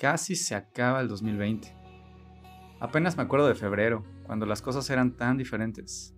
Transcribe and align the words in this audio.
Casi 0.00 0.34
se 0.34 0.54
acaba 0.54 1.02
el 1.02 1.08
2020. 1.08 1.76
Apenas 2.80 3.18
me 3.18 3.22
acuerdo 3.22 3.46
de 3.48 3.54
febrero, 3.54 4.02
cuando 4.22 4.46
las 4.46 4.62
cosas 4.62 4.88
eran 4.88 5.14
tan 5.14 5.36
diferentes. 5.36 6.14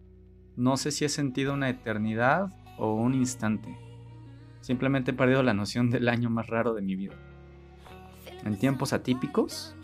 No 0.55 0.77
sé 0.77 0.93
si 0.93 1.05
he 1.05 1.09
sentido 1.09 1.53
una 1.53 1.69
eternidad 1.69 2.47
o 2.79 2.95
un 2.95 3.13
instante. 3.13 3.77
Simplemente 4.61 5.11
he 5.11 5.15
perdido 5.15 5.43
la 5.43 5.53
noción 5.53 5.91
del 5.91 6.09
año 6.09 6.31
más 6.31 6.47
raro 6.47 6.75
de 6.75 6.83
mi 6.83 6.95
vida. 6.95 7.17
En 8.45 8.57
tiempos 8.57 8.93
atípicos, 8.93 9.75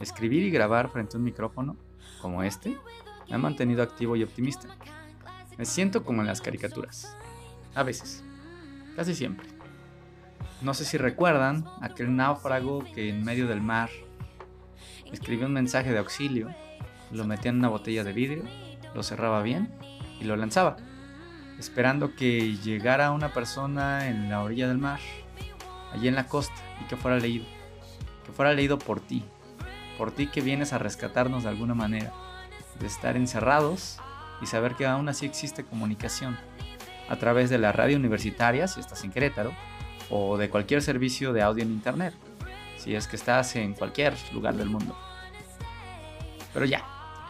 escribir 0.00 0.42
y 0.42 0.50
grabar 0.50 0.90
frente 0.90 1.16
a 1.16 1.18
un 1.18 1.24
micrófono, 1.24 1.78
como 2.20 2.42
este, 2.42 2.76
me 3.30 3.36
ha 3.36 3.38
mantenido 3.38 3.82
activo 3.82 4.16
y 4.16 4.22
optimista. 4.22 4.68
Me 5.56 5.64
siento 5.64 6.04
como 6.04 6.20
en 6.20 6.26
las 6.26 6.42
caricaturas. 6.42 7.16
A 7.74 7.82
veces. 7.82 8.22
Casi 8.96 9.14
siempre. 9.14 9.55
No 10.62 10.72
sé 10.72 10.84
si 10.84 10.96
recuerdan 10.96 11.66
aquel 11.82 12.16
náufrago 12.16 12.82
que 12.94 13.10
en 13.10 13.22
medio 13.22 13.46
del 13.46 13.60
mar 13.60 13.90
escribió 15.12 15.46
un 15.46 15.52
mensaje 15.52 15.92
de 15.92 15.98
auxilio, 15.98 16.48
lo 17.12 17.24
metía 17.24 17.50
en 17.50 17.58
una 17.58 17.68
botella 17.68 18.04
de 18.04 18.12
vidrio, 18.12 18.42
lo 18.94 19.02
cerraba 19.02 19.42
bien 19.42 19.70
y 20.18 20.24
lo 20.24 20.34
lanzaba, 20.34 20.76
esperando 21.58 22.14
que 22.14 22.56
llegara 22.56 23.10
una 23.10 23.34
persona 23.34 24.08
en 24.08 24.30
la 24.30 24.42
orilla 24.42 24.66
del 24.66 24.78
mar, 24.78 24.98
allí 25.92 26.08
en 26.08 26.14
la 26.14 26.26
costa, 26.26 26.56
y 26.82 26.88
que 26.88 26.96
fuera 26.96 27.18
leído. 27.18 27.44
Que 28.24 28.32
fuera 28.32 28.54
leído 28.54 28.78
por 28.78 29.00
ti, 29.00 29.24
por 29.98 30.10
ti 30.10 30.26
que 30.26 30.40
vienes 30.40 30.72
a 30.72 30.78
rescatarnos 30.78 31.44
de 31.44 31.50
alguna 31.50 31.74
manera, 31.74 32.12
de 32.80 32.86
estar 32.86 33.16
encerrados 33.16 33.98
y 34.40 34.46
saber 34.46 34.74
que 34.74 34.86
aún 34.86 35.08
así 35.08 35.26
existe 35.26 35.64
comunicación 35.64 36.36
a 37.08 37.16
través 37.16 37.50
de 37.50 37.58
la 37.58 37.72
radio 37.72 37.96
universitaria, 37.96 38.66
si 38.66 38.80
estás 38.80 39.04
en 39.04 39.12
Querétaro, 39.12 39.52
o 40.10 40.36
de 40.36 40.50
cualquier 40.50 40.82
servicio 40.82 41.32
de 41.32 41.42
audio 41.42 41.62
en 41.62 41.72
Internet, 41.72 42.14
si 42.76 42.94
es 42.94 43.06
que 43.06 43.16
estás 43.16 43.56
en 43.56 43.74
cualquier 43.74 44.14
lugar 44.32 44.56
del 44.56 44.68
mundo. 44.68 44.96
Pero 46.52 46.64
ya, 46.64 46.84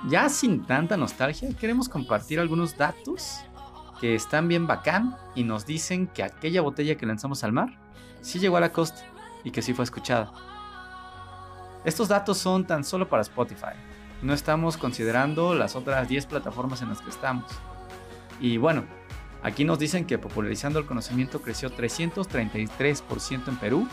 ya 0.08 0.28
sin 0.28 0.64
tanta 0.64 0.96
nostalgia, 0.96 1.48
queremos 1.58 1.88
compartir 1.88 2.38
algunos 2.38 2.76
datos 2.76 3.40
que 4.00 4.14
están 4.14 4.48
bien 4.48 4.66
bacán 4.66 5.16
y 5.34 5.44
nos 5.44 5.66
dicen 5.66 6.06
que 6.06 6.22
aquella 6.22 6.60
botella 6.60 6.96
que 6.96 7.06
lanzamos 7.06 7.42
al 7.44 7.52
mar 7.52 7.78
sí 8.20 8.38
llegó 8.38 8.56
a 8.56 8.60
la 8.60 8.72
costa 8.72 9.02
y 9.44 9.50
que 9.50 9.62
sí 9.62 9.72
fue 9.72 9.84
escuchada. 9.84 10.32
Estos 11.84 12.08
datos 12.08 12.38
son 12.38 12.66
tan 12.66 12.84
solo 12.84 13.08
para 13.08 13.22
Spotify. 13.22 13.74
No 14.22 14.32
estamos 14.32 14.76
considerando 14.76 15.54
las 15.54 15.76
otras 15.76 16.08
10 16.08 16.26
plataformas 16.26 16.82
en 16.82 16.88
las 16.88 17.00
que 17.00 17.10
estamos. 17.10 17.50
Y 18.40 18.56
bueno, 18.56 18.84
Aquí 19.46 19.62
nos 19.62 19.78
dicen 19.78 20.06
que 20.06 20.18
popularizando 20.18 20.80
el 20.80 20.86
conocimiento 20.86 21.40
creció 21.40 21.70
333% 21.70 23.46
en 23.46 23.56
Perú, 23.58 23.88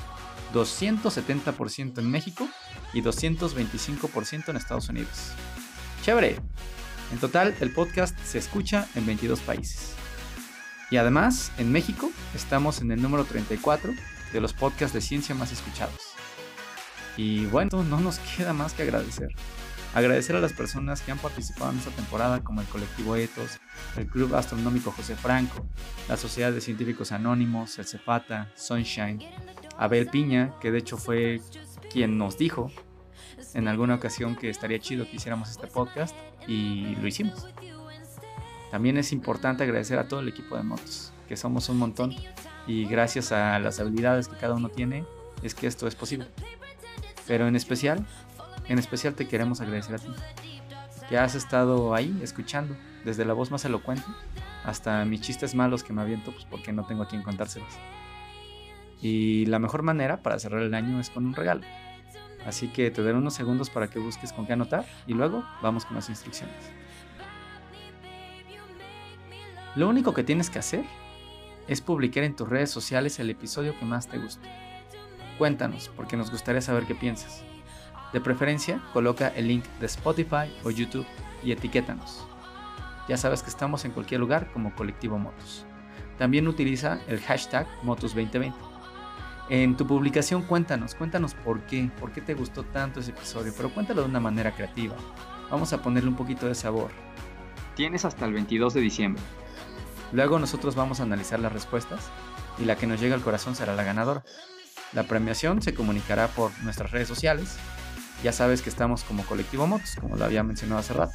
270% 0.51 1.99
en 1.99 2.09
México 2.09 2.49
y 2.91 3.03
225% 3.03 4.49
en 4.49 4.55
Estados 4.55 4.89
Unidos. 4.89 5.31
Chévere. 6.01 6.37
En 7.11 7.19
total, 7.19 7.53
el 7.59 7.71
podcast 7.71 8.17
se 8.25 8.39
escucha 8.39 8.87
en 8.95 9.05
22 9.05 9.41
países. 9.41 9.93
Y 10.89 10.97
además, 10.97 11.51
en 11.59 11.71
México 11.71 12.09
estamos 12.33 12.81
en 12.81 12.91
el 12.91 12.99
número 12.99 13.23
34 13.23 13.93
de 14.33 14.41
los 14.41 14.53
podcasts 14.53 14.95
de 14.95 15.01
ciencia 15.01 15.35
más 15.35 15.51
escuchados. 15.51 16.01
Y 17.15 17.45
bueno, 17.45 17.83
no 17.83 17.99
nos 17.99 18.17
queda 18.17 18.53
más 18.53 18.73
que 18.73 18.81
agradecer. 18.81 19.29
Agradecer 19.93 20.35
a 20.35 20.39
las 20.39 20.53
personas 20.53 21.01
que 21.01 21.11
han 21.11 21.19
participado 21.19 21.71
en 21.71 21.77
esta 21.77 21.91
temporada, 21.91 22.43
como 22.43 22.61
el 22.61 22.67
colectivo 22.67 23.15
Ethos, 23.15 23.59
el 23.95 24.07
Club 24.07 24.33
Astronómico 24.33 24.91
José 24.91 25.15
Franco, 25.15 25.65
la 26.09 26.17
Sociedad 26.17 26.51
de 26.51 26.61
Científicos 26.61 27.11
Anónimos, 27.11 27.77
el 27.77 27.85
Cefata, 27.85 28.51
Sunshine, 28.55 29.19
Abel 29.77 30.07
Piña, 30.07 30.53
que 30.59 30.71
de 30.71 30.79
hecho 30.79 30.97
fue 30.97 31.41
quien 31.91 32.17
nos 32.17 32.39
dijo 32.39 32.71
en 33.53 33.67
alguna 33.67 33.95
ocasión 33.95 34.35
que 34.35 34.49
estaría 34.49 34.79
chido 34.79 35.05
que 35.05 35.17
hiciéramos 35.17 35.51
este 35.51 35.67
podcast 35.67 36.15
y 36.47 36.95
lo 36.95 37.07
hicimos. 37.07 37.47
También 38.71 38.97
es 38.97 39.11
importante 39.11 39.63
agradecer 39.63 39.99
a 39.99 40.07
todo 40.07 40.21
el 40.21 40.27
equipo 40.27 40.57
de 40.57 40.63
motos, 40.63 41.13
que 41.27 41.37
somos 41.37 41.69
un 41.69 41.77
montón 41.77 42.15
y 42.65 42.85
gracias 42.85 43.31
a 43.31 43.59
las 43.59 43.79
habilidades 43.79 44.27
que 44.27 44.37
cada 44.37 44.55
uno 44.55 44.69
tiene 44.69 45.05
es 45.43 45.53
que 45.53 45.67
esto 45.67 45.87
es 45.87 45.93
posible. 45.93 46.25
Pero 47.27 47.47
en 47.47 47.55
especial 47.55 48.05
en 48.67 48.79
especial 48.79 49.13
te 49.15 49.27
queremos 49.27 49.61
agradecer 49.61 49.95
a 49.95 49.99
ti, 49.99 50.09
que 51.09 51.17
has 51.17 51.35
estado 51.35 51.93
ahí 51.93 52.19
escuchando, 52.21 52.75
desde 53.03 53.25
la 53.25 53.33
voz 53.33 53.51
más 53.51 53.65
elocuente 53.65 54.05
hasta 54.63 55.03
mis 55.05 55.21
chistes 55.21 55.55
malos 55.55 55.83
que 55.83 55.93
me 55.93 56.01
aviento 56.01 56.31
pues 56.31 56.45
porque 56.45 56.71
no 56.71 56.85
tengo 56.85 57.03
a 57.03 57.07
quien 57.07 57.21
contárselos. 57.21 57.73
Y 59.01 59.45
la 59.47 59.59
mejor 59.59 59.83
manera 59.83 60.21
para 60.21 60.39
cerrar 60.39 60.61
el 60.61 60.73
año 60.73 60.99
es 60.99 61.09
con 61.09 61.25
un 61.25 61.33
regalo. 61.33 61.63
Así 62.45 62.69
que 62.69 62.89
te 62.91 63.03
daré 63.03 63.17
unos 63.17 63.33
segundos 63.33 63.69
para 63.69 63.89
que 63.89 63.99
busques 63.99 64.31
con 64.31 64.45
qué 64.45 64.53
anotar 64.53 64.85
y 65.07 65.13
luego 65.13 65.43
vamos 65.61 65.85
con 65.85 65.95
las 65.95 66.09
instrucciones. 66.09 66.71
Lo 69.75 69.89
único 69.89 70.13
que 70.13 70.23
tienes 70.23 70.49
que 70.49 70.59
hacer 70.59 70.85
es 71.67 71.81
publicar 71.81 72.23
en 72.23 72.35
tus 72.35 72.47
redes 72.47 72.69
sociales 72.69 73.19
el 73.19 73.29
episodio 73.29 73.77
que 73.77 73.85
más 73.85 74.07
te 74.07 74.17
guste. 74.17 74.47
Cuéntanos, 75.37 75.89
porque 75.95 76.15
nos 76.15 76.31
gustaría 76.31 76.61
saber 76.61 76.85
qué 76.85 76.95
piensas. 76.95 77.43
De 78.13 78.21
preferencia, 78.21 78.79
coloca 78.93 79.29
el 79.29 79.47
link 79.47 79.65
de 79.79 79.87
Spotify 79.87 80.53
o 80.63 80.69
YouTube 80.69 81.07
y 81.43 81.51
etiquétanos. 81.51 82.23
Ya 83.09 83.17
sabes 83.17 83.41
que 83.41 83.49
estamos 83.49 83.83
en 83.85 83.91
cualquier 83.91 84.21
lugar 84.21 84.51
como 84.53 84.73
Colectivo 84.75 85.17
Motos. 85.17 85.65
También 86.19 86.47
utiliza 86.47 86.99
el 87.07 87.19
hashtag 87.19 87.67
Motos2020. 87.83 88.53
En 89.49 89.75
tu 89.75 89.85
publicación 89.87 90.43
cuéntanos, 90.43 90.95
cuéntanos 90.95 91.33
por 91.33 91.61
qué, 91.63 91.89
por 91.99 92.11
qué 92.11 92.21
te 92.21 92.35
gustó 92.35 92.63
tanto 92.63 92.99
ese 92.99 93.11
episodio, 93.11 93.51
pero 93.57 93.73
cuéntalo 93.73 94.03
de 94.03 94.09
una 94.09 94.19
manera 94.19 94.53
creativa. 94.55 94.95
Vamos 95.49 95.73
a 95.73 95.81
ponerle 95.81 96.09
un 96.09 96.15
poquito 96.15 96.47
de 96.47 96.55
sabor. 96.55 96.91
Tienes 97.75 98.05
hasta 98.05 98.25
el 98.25 98.33
22 98.33 98.75
de 98.75 98.81
diciembre. 98.81 99.23
Luego 100.11 100.37
nosotros 100.37 100.75
vamos 100.75 100.99
a 100.99 101.03
analizar 101.03 101.39
las 101.39 101.51
respuestas 101.51 102.11
y 102.59 102.65
la 102.65 102.75
que 102.75 102.85
nos 102.85 103.01
llegue 103.01 103.15
al 103.15 103.21
corazón 103.21 103.55
será 103.55 103.75
la 103.75 103.83
ganadora. 103.83 104.23
La 104.93 105.03
premiación 105.03 105.63
se 105.63 105.73
comunicará 105.73 106.27
por 106.27 106.51
nuestras 106.63 106.91
redes 106.91 107.07
sociales 107.07 107.57
ya 108.23 108.31
sabes 108.31 108.61
que 108.61 108.69
estamos 108.69 109.03
como 109.03 109.23
colectivo 109.25 109.67
motos, 109.67 109.95
como 109.99 110.15
lo 110.15 110.25
había 110.25 110.43
mencionado 110.43 110.79
hace 110.79 110.93
rato. 110.93 111.13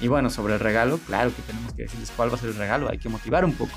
Y 0.00 0.08
bueno, 0.08 0.28
sobre 0.28 0.54
el 0.54 0.60
regalo, 0.60 0.98
claro 0.98 1.34
que 1.34 1.40
tenemos 1.42 1.72
que 1.72 1.82
decirles 1.82 2.12
cuál 2.14 2.30
va 2.30 2.34
a 2.34 2.38
ser 2.38 2.50
el 2.50 2.56
regalo, 2.56 2.90
hay 2.90 2.98
que 2.98 3.08
motivar 3.08 3.44
un 3.44 3.54
poco. 3.54 3.72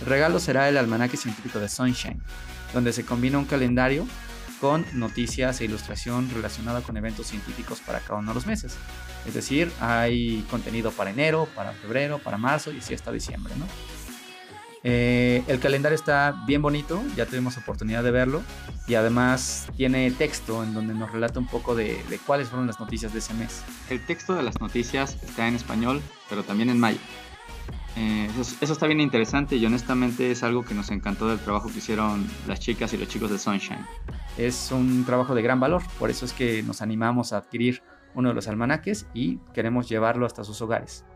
El 0.00 0.06
regalo 0.06 0.40
será 0.40 0.68
el 0.68 0.76
almanaque 0.76 1.16
científico 1.16 1.60
de 1.60 1.68
Sunshine, 1.68 2.20
donde 2.74 2.92
se 2.92 3.04
combina 3.04 3.38
un 3.38 3.44
calendario 3.44 4.06
con 4.60 4.84
noticias 4.92 5.60
e 5.60 5.64
ilustración 5.66 6.28
relacionada 6.30 6.80
con 6.80 6.96
eventos 6.96 7.28
científicos 7.28 7.80
para 7.80 8.00
cada 8.00 8.18
uno 8.18 8.30
de 8.30 8.34
los 8.34 8.46
meses. 8.46 8.76
Es 9.26 9.34
decir, 9.34 9.70
hay 9.80 10.44
contenido 10.50 10.90
para 10.90 11.10
enero, 11.10 11.48
para 11.54 11.72
febrero, 11.72 12.18
para 12.18 12.36
marzo 12.36 12.72
y 12.72 12.78
así 12.78 12.94
hasta 12.94 13.12
diciembre, 13.12 13.54
¿no? 13.56 13.66
Eh, 14.86 15.42
el 15.46 15.60
calendario 15.60 15.96
está 15.96 16.44
bien 16.46 16.60
bonito, 16.60 17.02
ya 17.16 17.24
tuvimos 17.24 17.56
oportunidad 17.56 18.04
de 18.04 18.10
verlo 18.10 18.42
y 18.86 18.96
además 18.96 19.66
tiene 19.78 20.10
texto 20.10 20.62
en 20.62 20.74
donde 20.74 20.92
nos 20.92 21.10
relata 21.10 21.40
un 21.40 21.46
poco 21.46 21.74
de, 21.74 21.98
cuáles 22.26 22.48
fueron 22.48 22.66
las 22.66 22.78
noticias 22.78 23.10
de 23.14 23.20
ese 23.20 23.32
mes. 23.32 23.64
El 23.88 24.04
texto 24.04 24.34
de 24.34 24.42
las 24.42 24.60
noticias 24.60 25.16
está 25.22 25.48
en 25.48 25.54
español, 25.54 26.02
pero 26.28 26.42
también 26.42 26.68
en 26.68 26.78
maya. 26.78 27.00
Eh, 27.96 28.28
eso, 28.38 28.56
eso, 28.60 28.72
está 28.74 28.86
bien 28.86 29.00
interesante 29.00 29.56
y 29.56 29.64
honestamente 29.64 30.30
es 30.30 30.42
algo 30.42 30.64
que 30.64 30.74
nos 30.74 30.90
encantó 30.90 31.28
del 31.28 31.38
trabajo 31.38 31.70
que 31.72 31.78
hicieron 31.78 32.26
las 32.46 32.60
chicas 32.60 32.92
y 32.92 32.98
los 32.98 33.08
chicos 33.08 33.30
de 33.30 33.38
Sunshine. 33.38 33.86
Es 34.36 34.70
un 34.70 35.06
trabajo 35.06 35.34
de 35.34 35.40
gran 35.40 35.60
valor, 35.60 35.82
por 35.98 36.10
eso 36.10 36.26
es 36.26 36.34
que 36.34 36.62
nos 36.62 36.82
animamos 36.82 37.32
a 37.32 37.38
adquirir 37.38 37.82
uno 38.14 38.28
de 38.28 38.34
los 38.34 38.48
almanaques 38.48 39.06
y 39.14 39.38
queremos 39.54 39.88
llevarlo 39.88 40.26
hasta 40.26 40.44
sus 40.44 40.60
hogares, 40.60 41.06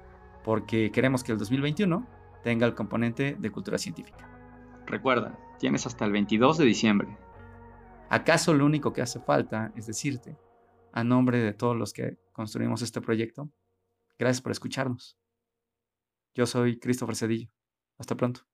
porque 0.42 0.90
queremos 0.90 1.22
que 1.22 1.32
el 1.32 1.38
2021 1.38 2.17
tenga 2.42 2.66
el 2.66 2.74
componente 2.74 3.36
de 3.38 3.50
cultura 3.50 3.78
científica. 3.78 4.28
Recuerda, 4.86 5.38
tienes 5.58 5.86
hasta 5.86 6.04
el 6.04 6.12
22 6.12 6.58
de 6.58 6.64
diciembre. 6.64 7.18
¿Acaso 8.08 8.54
lo 8.54 8.64
único 8.64 8.92
que 8.92 9.02
hace 9.02 9.20
falta 9.20 9.72
es 9.76 9.86
decirte, 9.86 10.38
a 10.92 11.04
nombre 11.04 11.38
de 11.38 11.52
todos 11.52 11.76
los 11.76 11.92
que 11.92 12.18
construimos 12.32 12.80
este 12.82 13.00
proyecto, 13.00 13.50
gracias 14.18 14.40
por 14.40 14.52
escucharnos? 14.52 15.18
Yo 16.34 16.46
soy 16.46 16.78
Christopher 16.78 17.16
Cedillo. 17.16 17.50
Hasta 17.98 18.16
pronto. 18.16 18.48